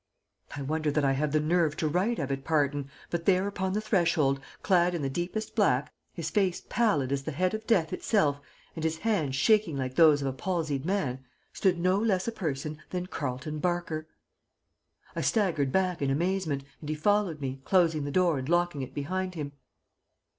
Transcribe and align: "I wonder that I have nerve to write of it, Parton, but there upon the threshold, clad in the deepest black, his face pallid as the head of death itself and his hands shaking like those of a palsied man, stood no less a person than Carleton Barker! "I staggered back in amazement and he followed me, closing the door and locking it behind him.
"I 0.55 0.63
wonder 0.63 0.89
that 0.89 1.05
I 1.05 1.11
have 1.11 1.31
nerve 1.43 1.77
to 1.77 1.87
write 1.87 2.17
of 2.17 2.31
it, 2.31 2.43
Parton, 2.43 2.89
but 3.11 3.25
there 3.25 3.45
upon 3.45 3.73
the 3.73 3.81
threshold, 3.81 4.39
clad 4.63 4.95
in 4.95 5.03
the 5.03 5.11
deepest 5.11 5.53
black, 5.53 5.93
his 6.11 6.31
face 6.31 6.63
pallid 6.69 7.11
as 7.11 7.21
the 7.21 7.31
head 7.31 7.53
of 7.53 7.67
death 7.67 7.93
itself 7.93 8.41
and 8.73 8.83
his 8.83 8.97
hands 8.97 9.35
shaking 9.35 9.77
like 9.77 9.93
those 9.93 10.23
of 10.23 10.27
a 10.27 10.33
palsied 10.33 10.87
man, 10.87 11.23
stood 11.53 11.77
no 11.77 11.99
less 11.99 12.27
a 12.27 12.31
person 12.31 12.81
than 12.89 13.05
Carleton 13.05 13.59
Barker! 13.59 14.07
"I 15.15 15.21
staggered 15.21 15.71
back 15.71 16.01
in 16.01 16.09
amazement 16.09 16.63
and 16.79 16.89
he 16.89 16.95
followed 16.95 17.39
me, 17.39 17.61
closing 17.63 18.03
the 18.03 18.09
door 18.09 18.39
and 18.39 18.49
locking 18.49 18.81
it 18.81 18.95
behind 18.95 19.35
him. 19.35 19.51